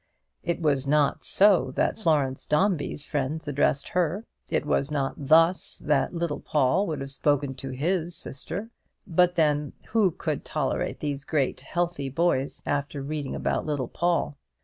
It 0.41 0.59
was 0.59 0.87
not 0.87 1.23
so 1.23 1.73
that 1.75 1.99
Florence 1.99 2.47
Dombey's 2.47 3.05
friends 3.05 3.47
addressed 3.47 3.89
her. 3.89 4.25
It 4.49 4.65
was 4.65 4.89
not 4.89 5.13
thus 5.15 5.77
that 5.77 6.11
little 6.15 6.39
Paul 6.39 6.87
would 6.87 7.01
have 7.01 7.11
spoken 7.11 7.53
to 7.57 7.69
his 7.69 8.15
sister; 8.15 8.71
but 9.05 9.35
then, 9.35 9.73
who 9.89 10.09
could 10.09 10.43
tolerate 10.43 11.01
these 11.01 11.23
great 11.23 11.61
healthy 11.61 12.09
boys 12.09 12.63
after 12.65 13.03
reading 13.03 13.35
about 13.35 13.67
little 13.67 13.87
Paul? 13.87 14.37